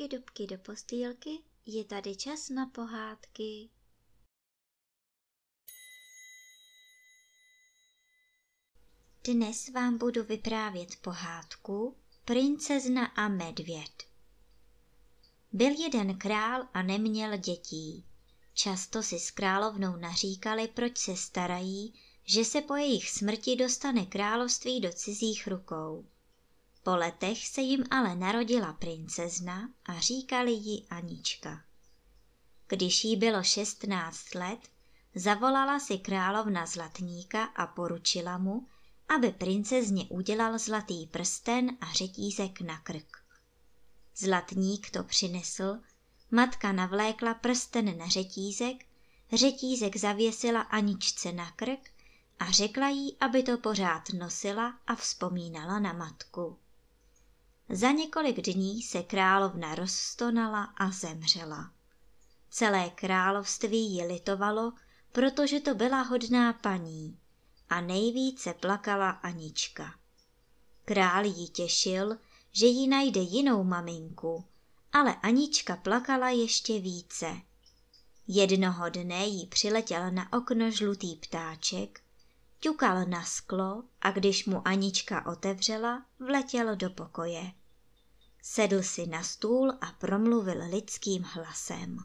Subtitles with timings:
[0.00, 3.68] dubky, dubky do postýlky, je tady čas na pohádky.
[9.24, 14.02] Dnes vám budu vyprávět pohádku Princezna a medvěd.
[15.52, 18.04] Byl jeden král a neměl dětí.
[18.54, 24.80] Často si s královnou naříkali, proč se starají, že se po jejich smrti dostane království
[24.80, 26.06] do cizích rukou.
[26.82, 31.64] Po letech se jim ale narodila princezna a říkali ji Anička.
[32.66, 34.60] Když jí bylo šestnáct let,
[35.14, 38.66] zavolala si královna zlatníka a poručila mu,
[39.08, 43.16] aby princezně udělal zlatý prsten a řetízek na krk.
[44.16, 45.78] Zlatník to přinesl,
[46.30, 48.76] matka navlékla prsten na řetízek,
[49.32, 51.90] řetízek zavěsila Aničce na krk
[52.38, 56.58] a řekla jí, aby to pořád nosila a vzpomínala na matku.
[57.72, 61.72] Za několik dní se královna rozstonala a zemřela.
[62.50, 64.72] Celé království ji litovalo,
[65.12, 67.18] protože to byla hodná paní
[67.68, 69.94] a nejvíce plakala Anička.
[70.84, 72.18] Král ji těšil,
[72.52, 74.44] že jí najde jinou maminku,
[74.92, 77.40] ale Anička plakala ještě více.
[78.28, 82.00] Jednoho dne jí přiletěl na okno žlutý ptáček,
[82.60, 87.52] ťukal na sklo a když mu Anička otevřela, vletěl do pokoje.
[88.42, 91.98] Sedl si na stůl a promluvil lidským hlasem.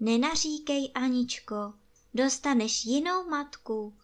[0.00, 1.74] Nenaříkej, Aničko,
[2.14, 3.96] dostaneš jinou matku.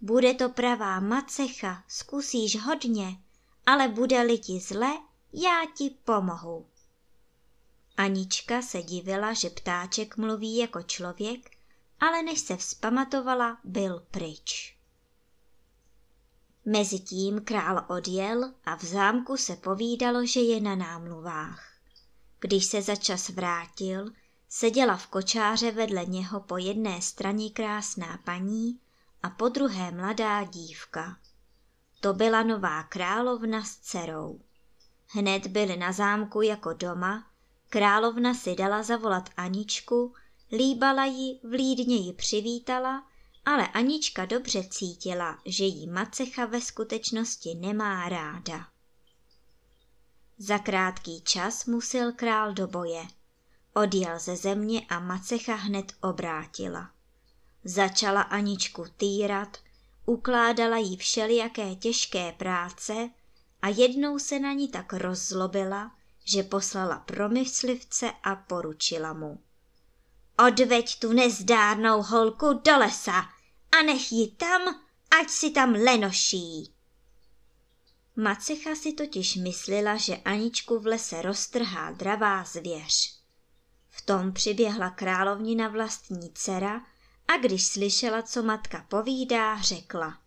[0.00, 3.22] Bude to pravá macecha, zkusíš hodně,
[3.66, 4.90] ale bude-li ti zle,
[5.32, 6.66] já ti pomohu.
[7.96, 11.50] Anička se divila, že ptáček mluví jako člověk,
[12.00, 14.77] ale než se vzpamatovala, byl pryč.
[16.70, 21.72] Mezitím král odjel a v zámku se povídalo, že je na námluvách.
[22.40, 24.10] Když se za čas vrátil,
[24.48, 28.80] seděla v kočáře vedle něho po jedné straně krásná paní
[29.22, 31.16] a po druhé mladá dívka.
[32.00, 34.40] To byla nová královna s dcerou.
[35.06, 37.26] Hned byli na zámku jako doma,
[37.68, 40.14] královna si dala zavolat Aničku,
[40.52, 43.04] líbala ji, vlídně ji přivítala
[43.44, 48.68] ale Anička dobře cítila, že jí macecha ve skutečnosti nemá ráda.
[50.38, 53.06] Za krátký čas musil král do boje.
[53.74, 56.90] Odjel ze země a macecha hned obrátila.
[57.64, 59.56] Začala Aničku týrat,
[60.06, 63.10] ukládala jí všelijaké těžké práce
[63.62, 65.92] a jednou se na ní tak rozzlobila,
[66.24, 69.47] že poslala promyslivce a poručila mu.
[70.46, 73.28] Odveď tu nezdárnou holku do lesa
[73.78, 74.80] a nech ji tam,
[75.20, 76.74] ať si tam lenoší.
[78.16, 83.18] Macecha si totiž myslela, že Aničku v lese roztrhá dravá zvěř.
[83.90, 86.80] V tom přiběhla královnina vlastní dcera
[87.28, 90.18] a když slyšela, co matka povídá, řekla.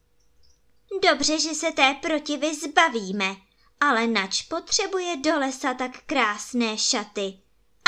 [1.12, 3.36] Dobře, že se té protivy zbavíme,
[3.80, 7.40] ale nač potřebuje do lesa tak krásné šaty,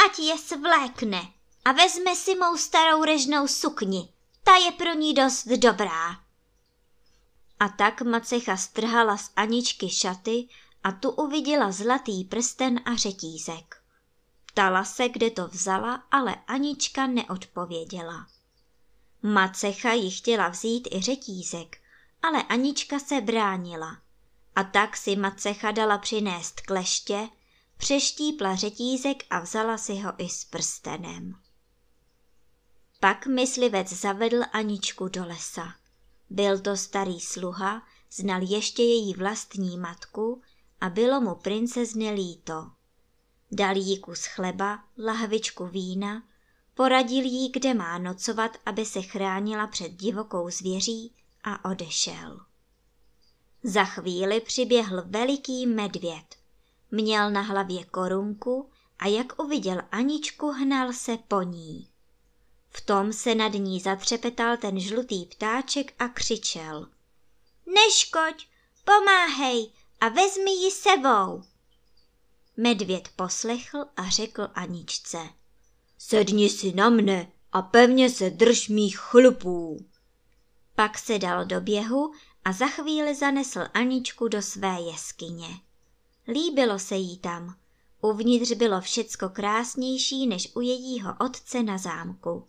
[0.06, 1.33] ať je svlékne
[1.66, 4.14] a vezme si mou starou režnou sukni
[4.44, 6.20] ta je pro ní dost dobrá.
[7.60, 10.48] A tak macecha strhala z Aničky šaty
[10.84, 13.82] a tu uviděla zlatý prsten a řetízek.
[14.46, 18.28] Ptala se, kde to vzala, ale Anička neodpověděla.
[19.22, 21.78] Macecha ji chtěla vzít i řetízek,
[22.22, 23.98] ale Anička se bránila.
[24.56, 27.30] A tak si macecha dala přinést kleště,
[27.78, 31.43] přeštípla řetízek a vzala si ho i s prstenem.
[33.04, 35.74] Pak myslivec zavedl Aničku do lesa.
[36.30, 40.42] Byl to starý sluha, znal ještě její vlastní matku
[40.82, 42.72] a bylo mu princezny líto.
[43.52, 46.24] Dal jí kus chleba, lahvičku vína,
[46.74, 52.40] poradil jí, kde má nocovat, aby se chránila před divokou zvěří a odešel.
[53.64, 56.36] Za chvíli přiběhl veliký medvěd.
[56.92, 61.93] Měl na hlavě korunku a jak uviděl Aničku, hnal se po ní.
[62.74, 66.88] V tom se nad ní zatřepetal ten žlutý ptáček a křičel.
[67.66, 68.48] Neškoď,
[68.86, 69.72] pomáhej
[70.02, 71.44] a vezmi ji sebou.
[72.58, 75.18] Medvěd poslechl a řekl Aničce.
[75.98, 79.86] Sedni si na mne a pevně se drž mých chlupů.
[80.76, 82.14] Pak se dal do běhu
[82.46, 85.48] a za chvíli zanesl Aničku do své jeskyně.
[86.28, 87.56] Líbilo se jí tam.
[88.02, 92.48] Uvnitř bylo všecko krásnější než u jejího otce na zámku.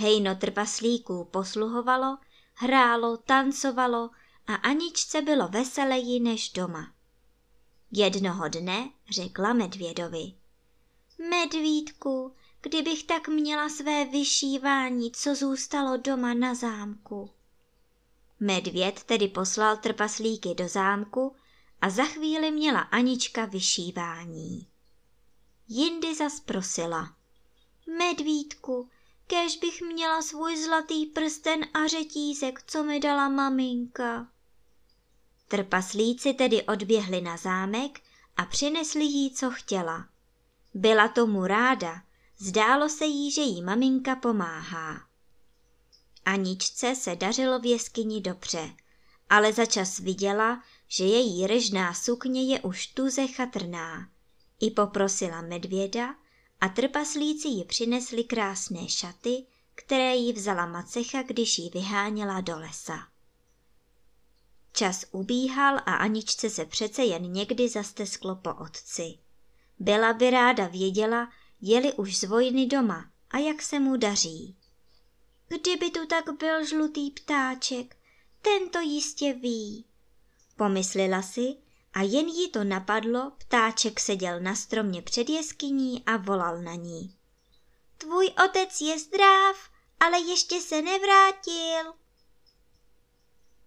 [0.00, 2.18] Hejno trpaslíků posluhovalo,
[2.54, 4.10] hrálo, tancovalo
[4.46, 6.92] a Aničce bylo veseleji než doma.
[7.92, 10.32] Jednoho dne řekla medvědovi.
[11.30, 17.30] Medvídku, kdybych tak měla své vyšívání, co zůstalo doma na zámku.
[18.40, 21.36] Medvěd tedy poslal trpaslíky do zámku
[21.80, 24.66] a za chvíli měla Anička vyšívání.
[25.68, 27.14] Jindy zas prosila.
[27.98, 28.88] Medvídku,
[29.28, 34.28] kež bych měla svůj zlatý prsten a řetízek, co mi dala maminka.
[35.48, 38.00] Trpaslíci tedy odběhli na zámek
[38.36, 40.08] a přinesli jí, co chtěla.
[40.74, 42.02] Byla tomu ráda,
[42.38, 45.00] zdálo se jí, že jí maminka pomáhá.
[46.24, 48.70] Aničce se dařilo v jeskyni dobře,
[49.30, 54.08] ale za čas viděla, že její ryžná sukně je už tuze chatrná.
[54.60, 56.14] I poprosila medvěda
[56.60, 62.98] a trpaslíci ji přinesli krásné šaty, které jí vzala macecha, když ji vyháněla do lesa.
[64.72, 69.18] Čas ubíhal a Aničce se přece jen někdy zastesklo po otci.
[69.78, 74.56] Byla by ráda věděla, jeli už z vojny doma a jak se mu daří.
[75.48, 77.96] Kdyby tu tak byl žlutý ptáček,
[78.42, 79.84] ten to jistě ví.
[80.56, 81.56] Pomyslela si
[81.92, 87.16] a jen jí to napadlo, ptáček seděl na stromě před jeskyní a volal na ní.
[87.98, 89.56] Tvůj otec je zdrav,
[90.00, 91.92] ale ještě se nevrátil.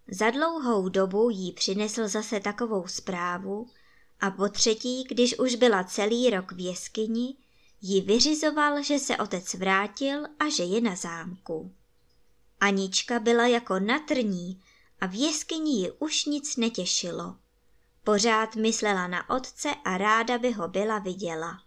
[0.08, 3.66] Za dlouhou dobu jí přinesl zase takovou zprávu
[4.20, 7.36] a po třetí, když už byla celý rok v jeskyni,
[7.80, 11.74] jí vyřizoval, že se otec vrátil a že je na zámku.
[12.60, 14.62] Anička byla jako na trní
[15.00, 17.36] a v jeskyni ji už nic netěšilo.
[18.04, 21.62] Pořád myslela na otce a ráda by ho byla viděla.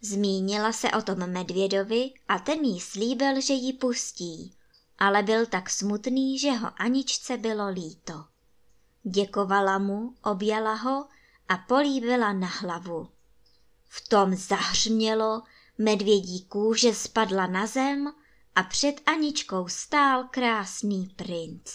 [0.00, 4.56] Zmínila se o tom medvědovi a ten jí slíbil, že ji pustí,
[4.98, 8.24] ale byl tak smutný, že ho Aničce bylo líto.
[9.02, 11.08] Děkovala mu, objala ho
[11.48, 13.08] a políbila na hlavu.
[13.88, 15.42] V tom zahřmělo,
[15.78, 18.12] medvědí kůže spadla na zem
[18.54, 21.70] a před Aničkou stál krásný princ.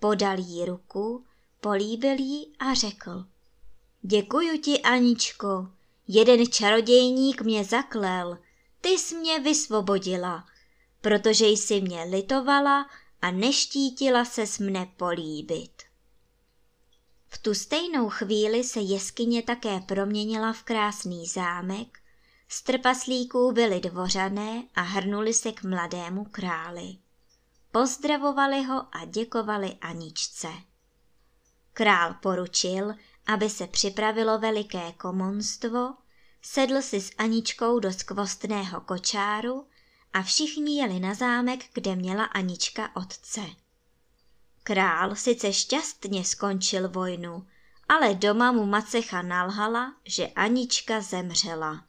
[0.00, 1.24] Podal jí ruku,
[1.62, 3.24] políbil jí a řekl.
[4.02, 5.68] Děkuju ti, Aničko,
[6.08, 8.38] jeden čarodějník mě zaklel,
[8.80, 10.46] ty jsi mě vysvobodila,
[11.00, 12.86] protože jsi mě litovala
[13.22, 15.82] a neštítila se mne políbit.
[17.28, 21.98] V tu stejnou chvíli se jeskyně také proměnila v krásný zámek,
[22.48, 26.96] z trpaslíků byli dvořané a hrnuli se k mladému králi.
[27.72, 30.48] Pozdravovali ho a děkovali Aničce.
[31.72, 32.94] Král poručil,
[33.26, 35.94] aby se připravilo veliké komonstvo,
[36.42, 39.66] sedl si s Aničkou do skvostného kočáru
[40.12, 43.40] a všichni jeli na zámek, kde měla Anička otce.
[44.62, 47.46] Král sice šťastně skončil vojnu,
[47.88, 51.84] ale doma mu macecha nalhala, že Anička zemřela.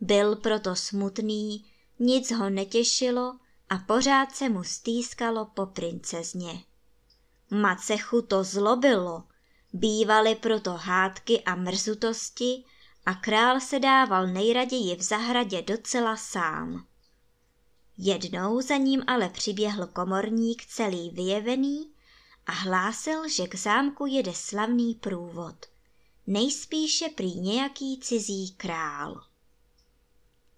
[0.00, 6.64] Byl proto smutný, nic ho netěšilo a pořád se mu stýskalo po princezně.
[7.50, 9.24] Macechu to zlobilo,
[9.72, 12.64] bývaly proto hádky a mrzutosti
[13.06, 16.86] a král se dával nejraději v zahradě docela sám.
[17.98, 21.90] Jednou za ním ale přiběhl komorník celý vyjevený
[22.46, 25.66] a hlásil, že k zámku jede slavný průvod.
[26.26, 29.24] Nejspíše prý nějaký cizí král.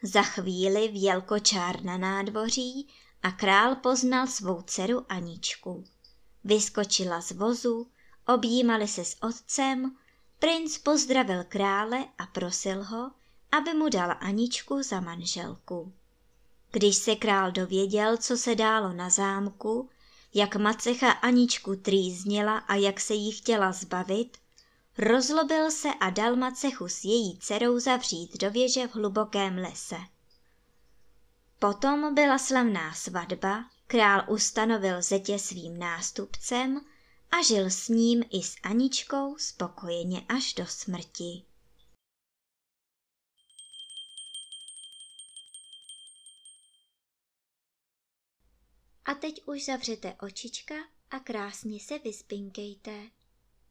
[0.02, 2.88] Za chvíli vjel kočár na nádvoří
[3.22, 5.84] a král poznal svou dceru Aničku.
[6.44, 7.86] Vyskočila z vozu,
[8.26, 9.96] objímali se s otcem,
[10.38, 13.10] princ pozdravil krále a prosil ho,
[13.52, 15.92] aby mu dal Aničku za manželku.
[16.70, 19.88] Když se král dověděl, co se dálo na zámku,
[20.34, 24.38] jak macecha Aničku trýznila a jak se jí chtěla zbavit,
[24.98, 29.96] rozlobil se a dal macechu s její dcerou zavřít do věže v hlubokém lese.
[31.58, 36.80] Potom byla slavná svatba, král ustanovil zetě svým nástupcem
[37.30, 41.44] a žil s ním i s Aničkou spokojeně až do smrti.
[49.04, 50.74] A teď už zavřete očička
[51.10, 53.19] a krásně se vyspinkejte.